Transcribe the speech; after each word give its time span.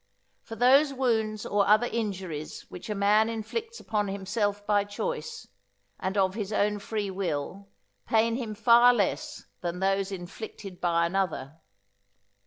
For 0.41 0.55
those 0.55 0.91
wounds 0.95 1.45
or 1.45 1.67
other 1.67 1.85
injuries 1.85 2.61
which 2.71 2.89
a 2.89 2.95
man 2.95 3.29
inflicts 3.29 3.79
upon 3.79 4.07
himself 4.07 4.65
by 4.65 4.83
choice, 4.83 5.47
and 5.99 6.17
of 6.17 6.33
his 6.33 6.51
own 6.51 6.79
free 6.79 7.11
will, 7.11 7.69
pain 8.07 8.35
him 8.35 8.55
far 8.55 8.95
less 8.95 9.45
than 9.61 9.77
those 9.79 10.11
inflicted 10.11 10.81
by 10.81 11.05
another. 11.05 11.59